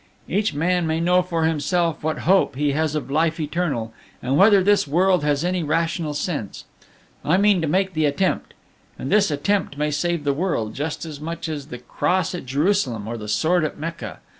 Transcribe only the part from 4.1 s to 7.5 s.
and whether this world has any rational sense. I